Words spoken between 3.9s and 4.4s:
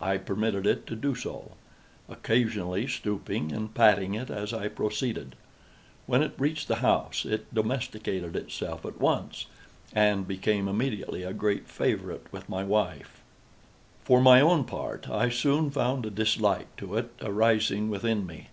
it